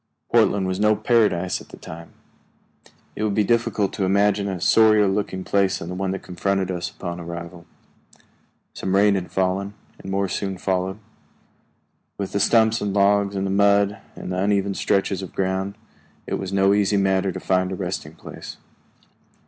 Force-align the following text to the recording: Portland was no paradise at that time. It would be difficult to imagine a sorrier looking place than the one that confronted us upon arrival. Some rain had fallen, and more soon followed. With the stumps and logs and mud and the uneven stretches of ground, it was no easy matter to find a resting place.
Portland 0.31 0.65
was 0.65 0.79
no 0.79 0.95
paradise 0.95 1.61
at 1.61 1.69
that 1.69 1.79
time. 1.83 2.13
It 3.15 3.21
would 3.23 3.35
be 3.35 3.43
difficult 3.43 3.93
to 3.93 4.03
imagine 4.03 4.47
a 4.47 4.59
sorrier 4.59 5.07
looking 5.07 5.43
place 5.43 5.77
than 5.77 5.89
the 5.89 5.93
one 5.93 6.09
that 6.09 6.23
confronted 6.23 6.71
us 6.71 6.89
upon 6.89 7.19
arrival. 7.19 7.67
Some 8.73 8.95
rain 8.95 9.13
had 9.13 9.31
fallen, 9.31 9.75
and 9.99 10.09
more 10.09 10.27
soon 10.27 10.57
followed. 10.57 10.97
With 12.17 12.31
the 12.31 12.39
stumps 12.39 12.81
and 12.81 12.95
logs 12.95 13.35
and 13.35 13.55
mud 13.55 13.99
and 14.15 14.31
the 14.31 14.39
uneven 14.39 14.73
stretches 14.73 15.21
of 15.21 15.35
ground, 15.35 15.75
it 16.25 16.39
was 16.39 16.51
no 16.51 16.73
easy 16.73 16.97
matter 16.97 17.31
to 17.31 17.39
find 17.39 17.71
a 17.71 17.75
resting 17.75 18.15
place. 18.15 18.57